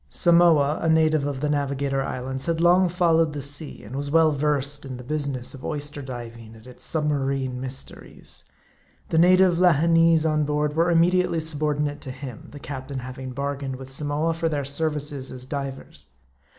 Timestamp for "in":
4.83-4.97